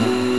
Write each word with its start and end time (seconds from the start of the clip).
you. 0.00 0.37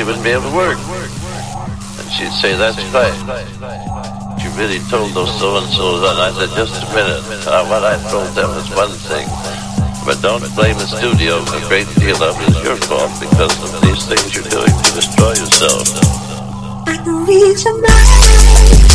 She 0.00 0.04
wouldn't 0.04 0.24
be 0.24 0.30
able 0.30 0.48
to 0.48 0.56
work. 0.56 0.78
And 2.00 2.08
she'd 2.08 2.32
say, 2.32 2.56
that's 2.56 2.80
right. 2.88 3.12
She 4.40 4.48
really 4.56 4.80
told 4.88 5.12
those 5.12 5.28
so-and-sos, 5.38 6.00
and 6.08 6.18
I 6.18 6.32
said, 6.32 6.48
just 6.56 6.80
a 6.80 6.86
minute. 6.96 7.20
Uh, 7.44 7.66
what 7.68 7.84
I 7.84 8.00
told 8.08 8.32
them 8.32 8.48
is 8.56 8.64
one 8.72 8.92
thing. 9.12 9.28
But 10.06 10.22
don't 10.22 10.40
blame 10.56 10.78
the 10.80 10.88
studio. 10.88 11.44
For 11.44 11.60
a 11.60 11.68
great 11.68 11.88
deal 12.00 12.16
of 12.22 12.32
it 12.40 12.48
is 12.48 12.64
your 12.64 12.76
fault 12.76 13.12
because 13.20 13.52
of 13.60 13.82
these 13.82 14.06
things 14.08 14.32
you're 14.34 14.48
doing 14.48 14.72
to 14.72 14.90
destroy 14.96 15.36
yourself. 15.36 15.84
I 16.88 16.96
can 17.04 17.26
read 17.26 17.60
your 17.60 17.76
mind. 17.82 18.89